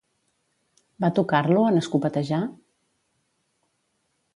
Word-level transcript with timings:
Va 1.05 1.11
tocar-lo, 1.19 1.67
en 1.73 1.79
escopetejar? 1.83 2.43